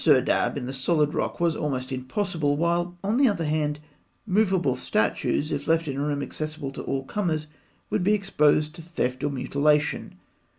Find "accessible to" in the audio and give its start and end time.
6.23-6.81